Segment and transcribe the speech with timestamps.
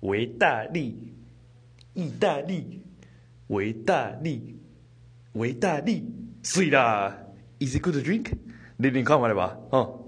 [0.00, 1.12] 维大利，
[1.94, 2.82] 意大利，
[3.48, 4.56] 维大利，
[5.32, 6.04] 维大利，
[6.42, 7.16] 水啦
[7.58, 8.32] ！Is it good to drink？
[8.76, 9.58] 你你看完了吧？
[9.70, 10.04] 哦。